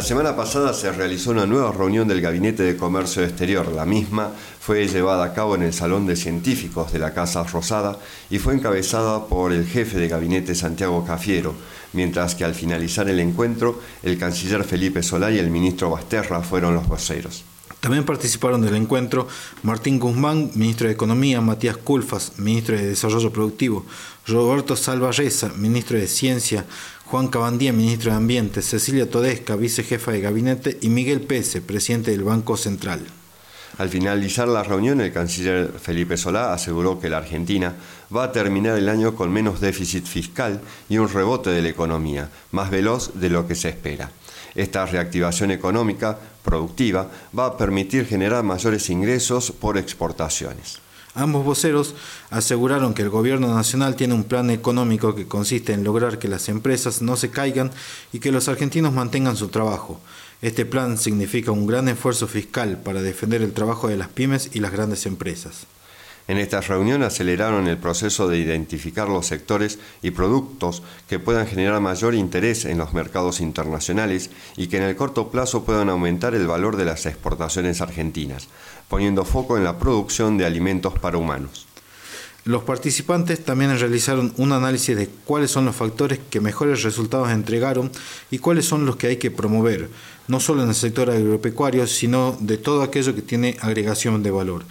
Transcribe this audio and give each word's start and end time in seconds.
La 0.00 0.06
semana 0.06 0.34
pasada 0.34 0.72
se 0.72 0.90
realizó 0.90 1.30
una 1.30 1.44
nueva 1.44 1.72
reunión 1.72 2.08
del 2.08 2.22
Gabinete 2.22 2.62
de 2.62 2.78
Comercio 2.78 3.22
Exterior. 3.22 3.68
La 3.68 3.84
misma 3.84 4.32
fue 4.58 4.88
llevada 4.88 5.26
a 5.26 5.34
cabo 5.34 5.56
en 5.56 5.62
el 5.62 5.74
Salón 5.74 6.06
de 6.06 6.16
Científicos 6.16 6.90
de 6.90 6.98
la 6.98 7.12
Casa 7.12 7.44
Rosada 7.44 7.98
y 8.30 8.38
fue 8.38 8.54
encabezada 8.54 9.26
por 9.26 9.52
el 9.52 9.66
jefe 9.66 9.98
de 9.98 10.08
gabinete 10.08 10.54
Santiago 10.54 11.04
Cafiero, 11.04 11.54
mientras 11.92 12.34
que 12.34 12.46
al 12.46 12.54
finalizar 12.54 13.10
el 13.10 13.20
encuentro 13.20 13.78
el 14.02 14.16
canciller 14.16 14.64
Felipe 14.64 15.02
Solá 15.02 15.30
y 15.32 15.38
el 15.38 15.50
ministro 15.50 15.90
Basterra 15.90 16.40
fueron 16.40 16.72
los 16.72 16.88
voceros. 16.88 17.44
También 17.80 18.04
participaron 18.04 18.60
del 18.60 18.76
encuentro 18.76 19.26
Martín 19.62 19.98
Guzmán, 19.98 20.50
ministro 20.54 20.86
de 20.86 20.92
Economía, 20.92 21.40
Matías 21.40 21.78
Culfas, 21.78 22.32
ministro 22.36 22.76
de 22.76 22.86
Desarrollo 22.86 23.32
Productivo, 23.32 23.86
Roberto 24.26 24.76
Salvarreza, 24.76 25.48
ministro 25.56 25.98
de 25.98 26.06
Ciencia, 26.06 26.66
Juan 27.06 27.28
Cabandía, 27.28 27.72
ministro 27.72 28.10
de 28.10 28.18
Ambiente, 28.18 28.62
Cecilia 28.62 29.10
Todesca, 29.10 29.56
vicejefa 29.56 30.12
de 30.12 30.20
gabinete 30.20 30.78
y 30.82 30.90
Miguel 30.90 31.22
Pese, 31.22 31.62
presidente 31.62 32.10
del 32.10 32.22
Banco 32.22 32.56
Central. 32.56 33.04
Al 33.80 33.88
finalizar 33.88 34.46
la 34.46 34.62
reunión, 34.62 35.00
el 35.00 35.10
canciller 35.10 35.72
Felipe 35.72 36.18
Solá 36.18 36.52
aseguró 36.52 37.00
que 37.00 37.08
la 37.08 37.16
Argentina 37.16 37.74
va 38.14 38.24
a 38.24 38.30
terminar 38.30 38.76
el 38.76 38.90
año 38.90 39.14
con 39.14 39.32
menos 39.32 39.58
déficit 39.58 40.04
fiscal 40.04 40.60
y 40.90 40.98
un 40.98 41.08
rebote 41.08 41.48
de 41.48 41.62
la 41.62 41.70
economía, 41.70 42.28
más 42.52 42.70
veloz 42.70 43.12
de 43.14 43.30
lo 43.30 43.48
que 43.48 43.54
se 43.54 43.70
espera. 43.70 44.10
Esta 44.54 44.84
reactivación 44.84 45.50
económica 45.50 46.18
productiva 46.44 47.08
va 47.36 47.46
a 47.46 47.56
permitir 47.56 48.04
generar 48.04 48.44
mayores 48.44 48.90
ingresos 48.90 49.50
por 49.50 49.78
exportaciones. 49.78 50.78
Ambos 51.14 51.42
voceros 51.42 51.94
aseguraron 52.28 52.92
que 52.92 53.00
el 53.00 53.08
gobierno 53.08 53.52
nacional 53.54 53.96
tiene 53.96 54.12
un 54.12 54.24
plan 54.24 54.50
económico 54.50 55.14
que 55.14 55.26
consiste 55.26 55.72
en 55.72 55.84
lograr 55.84 56.18
que 56.18 56.28
las 56.28 56.50
empresas 56.50 57.00
no 57.00 57.16
se 57.16 57.30
caigan 57.30 57.70
y 58.12 58.20
que 58.20 58.30
los 58.30 58.46
argentinos 58.46 58.92
mantengan 58.92 59.36
su 59.36 59.48
trabajo. 59.48 60.02
Este 60.42 60.64
plan 60.64 60.96
significa 60.96 61.50
un 61.50 61.66
gran 61.66 61.88
esfuerzo 61.88 62.26
fiscal 62.26 62.78
para 62.78 63.02
defender 63.02 63.42
el 63.42 63.52
trabajo 63.52 63.88
de 63.88 63.98
las 63.98 64.08
pymes 64.08 64.48
y 64.54 64.60
las 64.60 64.72
grandes 64.72 65.04
empresas. 65.04 65.66
En 66.28 66.38
esta 66.38 66.62
reunión 66.62 67.02
aceleraron 67.02 67.66
el 67.66 67.76
proceso 67.76 68.26
de 68.26 68.38
identificar 68.38 69.08
los 69.08 69.26
sectores 69.26 69.78
y 70.00 70.12
productos 70.12 70.82
que 71.08 71.18
puedan 71.18 71.46
generar 71.46 71.80
mayor 71.80 72.14
interés 72.14 72.64
en 72.64 72.78
los 72.78 72.94
mercados 72.94 73.40
internacionales 73.40 74.30
y 74.56 74.68
que 74.68 74.78
en 74.78 74.84
el 74.84 74.96
corto 74.96 75.30
plazo 75.30 75.64
puedan 75.64 75.90
aumentar 75.90 76.34
el 76.34 76.46
valor 76.46 76.76
de 76.76 76.86
las 76.86 77.04
exportaciones 77.04 77.82
argentinas, 77.82 78.48
poniendo 78.88 79.26
foco 79.26 79.58
en 79.58 79.64
la 79.64 79.78
producción 79.78 80.38
de 80.38 80.46
alimentos 80.46 80.98
para 80.98 81.18
humanos. 81.18 81.66
Los 82.44 82.62
participantes 82.62 83.44
también 83.44 83.78
realizaron 83.78 84.32
un 84.38 84.52
análisis 84.52 84.96
de 84.96 85.08
cuáles 85.26 85.50
son 85.50 85.66
los 85.66 85.76
factores 85.76 86.18
que 86.30 86.40
mejores 86.40 86.82
resultados 86.82 87.30
entregaron 87.30 87.90
y 88.30 88.38
cuáles 88.38 88.64
son 88.64 88.86
los 88.86 88.96
que 88.96 89.08
hay 89.08 89.16
que 89.18 89.30
promover, 89.30 89.90
no 90.26 90.40
solo 90.40 90.62
en 90.62 90.70
el 90.70 90.74
sector 90.74 91.10
agropecuario, 91.10 91.86
sino 91.86 92.36
de 92.40 92.56
todo 92.56 92.82
aquello 92.82 93.14
que 93.14 93.20
tiene 93.22 93.56
agregación 93.60 94.22
de 94.22 94.30
valor. 94.30 94.64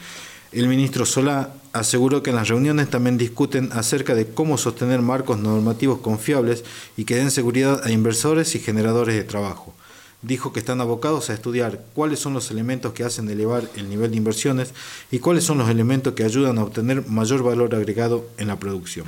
El 0.52 0.68
ministro 0.68 1.06
Solá 1.06 1.54
aseguró 1.74 2.24
que 2.24 2.32
en 2.32 2.38
las 2.38 2.48
reuniones 2.48 2.90
también 2.90 3.20
discuten 3.20 3.70
acerca 3.72 4.16
de 4.16 4.26
cómo 4.26 4.58
sostener 4.58 5.04
marcos 5.04 5.38
normativos 5.38 6.00
confiables 6.00 6.64
y 6.98 7.06
que 7.06 7.18
den 7.18 7.30
seguridad 7.30 7.82
a 7.84 7.92
inversores 7.92 8.56
y 8.56 8.60
generadores 8.60 9.14
de 9.14 9.24
trabajo. 9.24 9.76
Dijo 10.22 10.52
que 10.52 10.60
están 10.60 10.82
abocados 10.82 11.30
a 11.30 11.34
estudiar 11.34 11.82
cuáles 11.94 12.20
son 12.20 12.34
los 12.34 12.52
elementos 12.52 12.94
que 12.94 13.04
hacen 13.04 13.30
elevar 13.30 13.64
el 13.76 13.90
nivel 13.90 14.12
de 14.12 14.18
inversiones 14.18 14.74
y 15.12 15.20
cuáles 15.20 15.46
son 15.46 15.58
los 15.58 15.70
elementos 15.70 16.14
que 16.14 16.24
ayudan 16.24 16.58
a 16.58 16.64
obtener 16.64 17.08
mayor 17.08 17.42
valor 17.44 17.74
agregado 17.74 18.28
en 18.38 18.48
la 18.48 18.60
producción. 18.60 19.08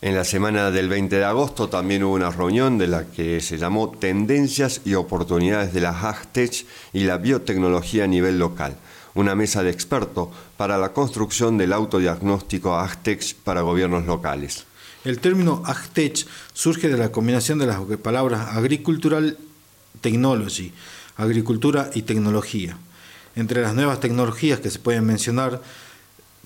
En 0.00 0.14
la 0.14 0.24
semana 0.24 0.70
del 0.70 0.88
20 0.88 1.16
de 1.16 1.24
agosto 1.24 1.68
también 1.68 2.04
hubo 2.04 2.14
una 2.14 2.30
reunión 2.30 2.78
de 2.78 2.86
la 2.86 3.06
que 3.06 3.40
se 3.40 3.58
llamó 3.58 3.90
Tendencias 3.90 4.80
y 4.84 4.94
oportunidades 4.94 5.72
de 5.72 5.80
la 5.80 5.90
HAGTech 5.90 6.66
y 6.92 7.04
la 7.04 7.18
biotecnología 7.18 8.04
a 8.04 8.06
nivel 8.08 8.38
local 8.38 8.76
una 9.18 9.34
mesa 9.34 9.64
de 9.64 9.70
expertos 9.70 10.28
para 10.56 10.78
la 10.78 10.92
construcción 10.92 11.58
del 11.58 11.72
autodiagnóstico 11.72 12.76
AGTECH 12.76 13.34
para 13.42 13.62
gobiernos 13.62 14.06
locales. 14.06 14.64
El 15.04 15.18
término 15.18 15.62
AGTECH 15.64 16.26
surge 16.52 16.88
de 16.88 16.96
la 16.96 17.10
combinación 17.10 17.58
de 17.58 17.66
las 17.66 17.80
palabras 18.00 18.56
Agricultural 18.56 19.36
Technology, 20.00 20.72
agricultura 21.16 21.90
y 21.94 22.02
tecnología. 22.02 22.76
Entre 23.36 23.62
las 23.62 23.74
nuevas 23.74 24.00
tecnologías 24.00 24.60
que 24.60 24.70
se 24.70 24.78
pueden 24.78 25.04
mencionar 25.04 25.60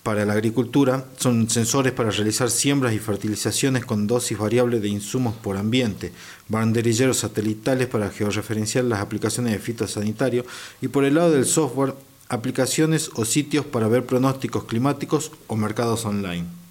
para 0.02 0.24
la 0.24 0.32
agricultura 0.32 1.04
son 1.16 1.48
sensores 1.48 1.92
para 1.92 2.10
realizar 2.10 2.50
siembras 2.50 2.92
y 2.92 2.98
fertilizaciones 2.98 3.84
con 3.84 4.06
dosis 4.06 4.36
variable 4.36 4.80
de 4.80 4.88
insumos 4.88 5.34
por 5.36 5.56
ambiente, 5.56 6.12
banderilleros 6.48 7.18
satelitales 7.18 7.86
para 7.86 8.10
georreferenciar 8.10 8.84
las 8.84 9.00
aplicaciones 9.00 9.52
de 9.52 9.58
fitosanitario 9.60 10.44
y 10.80 10.88
por 10.88 11.04
el 11.04 11.14
lado 11.14 11.30
del 11.30 11.46
software 11.46 11.94
aplicaciones 12.28 13.10
o 13.14 13.24
sitios 13.24 13.64
para 13.64 13.88
ver 13.88 14.06
pronósticos 14.06 14.64
climáticos 14.64 15.32
o 15.46 15.56
mercados 15.56 16.04
online. 16.04 16.61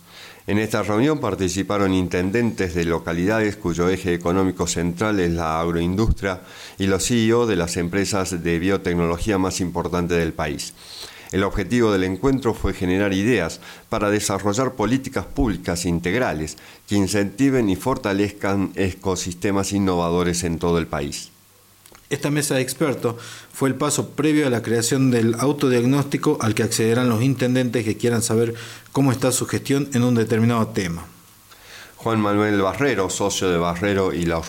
En 0.52 0.60
esta 0.60 0.84
reunión 0.84 1.22
participaron 1.22 1.94
intendentes 1.94 2.76
de 2.76 2.84
localidades 2.84 3.56
cuyo 3.56 3.88
eje 3.88 4.14
económico 4.14 4.68
central 4.68 5.22
es 5.22 5.32
la 5.32 5.62
agroindustria 5.62 6.42
y 6.78 6.88
los 6.88 7.08
CEO 7.08 7.48
de 7.48 7.56
las 7.56 7.78
empresas 7.78 8.44
de 8.44 8.60
biotecnología 8.60 9.38
más 9.38 9.62
importantes 9.62 10.18
del 10.18 10.34
país. 10.34 10.74
El 11.32 11.46
objetivo 11.46 11.94
del 11.94 12.04
encuentro 12.04 12.54
fue 12.54 12.74
generar 12.74 13.14
ideas 13.14 13.62
para 13.88 14.10
desarrollar 14.10 14.74
políticas 14.74 15.26
públicas 15.26 15.86
integrales 15.86 16.58
que 16.86 16.96
incentiven 16.96 17.70
y 17.70 17.78
fortalezcan 17.78 18.74
ecosistemas 18.76 19.72
innovadores 19.72 20.44
en 20.44 20.60
todo 20.60 20.80
el 20.80 20.88
país. 20.88 21.32
Esta 22.12 22.30
mesa 22.30 22.56
de 22.56 22.62
expertos 22.62 23.16
fue 23.54 23.70
el 23.70 23.76
paso 23.76 24.10
previo 24.10 24.46
a 24.46 24.50
la 24.50 24.62
creación 24.62 25.12
del 25.12 25.34
autodiagnóstico 25.40 26.38
al 26.42 26.54
que 26.54 26.64
accederán 26.64 27.08
los 27.08 27.24
intendentes 27.24 27.86
que 27.86 27.96
quieran 27.96 28.22
saber 28.22 28.54
cómo 28.92 29.14
está 29.14 29.32
su 29.32 29.46
gestión 29.46 29.90
en 29.94 30.04
un 30.04 30.16
determinado 30.16 30.68
tema. 30.68 31.06
Juan 31.96 32.20
Manuel 32.20 32.62
Barrero, 32.62 33.10
socio 33.10 33.50
de 33.50 33.58
Barrero 33.58 34.12
y 34.12 34.26
La 34.26 34.42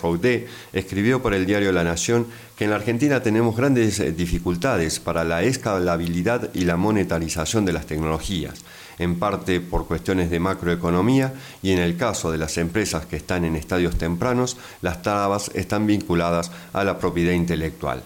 escribió 0.73 1.21
para 1.21 1.37
el 1.37 1.45
diario 1.45 1.71
La 1.71 1.85
Nación 1.85 2.27
que 2.57 2.65
en 2.65 2.71
la 2.71 2.75
Argentina 2.75 3.23
tenemos 3.23 3.55
grandes 3.55 3.97
eh, 4.01 4.11
dificultades 4.11 4.99
para 4.99 5.23
la 5.23 5.43
escalabilidad 5.43 6.49
y 6.53 6.65
la 6.65 6.75
monetarización 6.75 7.63
de 7.63 7.71
las 7.71 7.85
tecnologías 7.85 8.61
en 8.99 9.19
parte 9.19 9.59
por 9.61 9.87
cuestiones 9.87 10.29
de 10.29 10.39
macroeconomía 10.39 11.33
y 11.61 11.71
en 11.71 11.79
el 11.79 11.97
caso 11.97 12.31
de 12.31 12.37
las 12.37 12.57
empresas 12.57 13.05
que 13.05 13.15
están 13.15 13.45
en 13.45 13.55
estadios 13.55 13.97
tempranos, 13.97 14.57
las 14.81 15.01
trabas 15.01 15.51
están 15.53 15.87
vinculadas 15.87 16.51
a 16.73 16.83
la 16.83 16.99
propiedad 16.99 17.33
intelectual. 17.33 18.03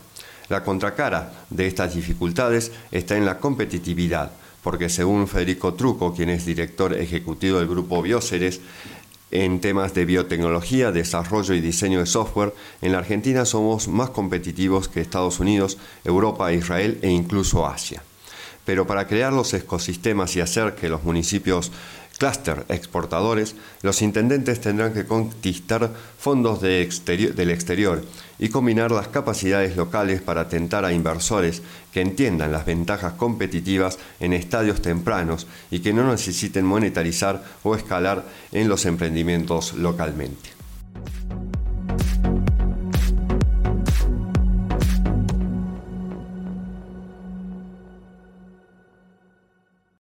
La 0.49 0.63
contracara 0.63 1.33
de 1.49 1.67
estas 1.67 1.93
dificultades 1.93 2.71
está 2.91 3.17
en 3.17 3.25
la 3.25 3.37
competitividad, 3.39 4.31
porque 4.63 4.89
según 4.89 5.27
Federico 5.27 5.73
Truco, 5.73 6.13
quien 6.13 6.29
es 6.29 6.45
director 6.45 6.93
ejecutivo 6.93 7.59
del 7.59 7.67
grupo 7.67 8.01
Bioceres, 8.01 8.61
en 9.29 9.59
temas 9.59 9.93
de 9.93 10.05
biotecnología, 10.05 10.93
desarrollo 10.93 11.53
y 11.53 11.59
diseño 11.59 11.99
de 11.99 12.05
software, 12.05 12.53
en 12.81 12.93
la 12.93 12.99
Argentina 12.99 13.43
somos 13.43 13.89
más 13.89 14.11
competitivos 14.11 14.87
que 14.87 15.01
Estados 15.01 15.41
Unidos, 15.41 15.77
Europa, 16.05 16.53
Israel 16.53 16.97
e 17.01 17.09
incluso 17.09 17.67
Asia 17.67 18.01
pero 18.67 18.85
para 18.85 19.07
crear 19.07 19.31
los 19.31 19.53
ecosistemas 19.53 20.35
y 20.35 20.41
hacer 20.41 20.75
que 20.75 20.89
los 20.89 21.05
municipios 21.05 21.71
clúster 22.17 22.65
exportadores, 22.67 23.55
los 23.81 24.01
intendentes 24.01 24.59
tendrán 24.59 24.93
que 24.93 25.05
conquistar 25.05 25.89
fondos 26.19 26.59
del 26.59 27.49
exterior 27.49 28.03
y 28.39 28.49
combinar 28.49 28.91
las 28.91 29.07
capacidades 29.07 29.77
locales 29.77 30.21
para 30.21 30.41
atentar 30.41 30.83
a 30.83 30.91
inversores 30.91 31.61
que 31.93 32.01
entiendan 32.01 32.51
las 32.51 32.65
ventajas 32.65 33.13
competitivas 33.13 33.99
en 34.19 34.33
estadios 34.33 34.81
tempranos 34.81 35.47
y 35.71 35.79
que 35.79 35.93
no 35.93 36.11
necesiten 36.11 36.65
monetarizar 36.65 37.45
o 37.63 37.73
escalar 37.73 38.25
en 38.51 38.67
los 38.67 38.85
emprendimientos 38.85 39.75
localmente. 39.75 40.56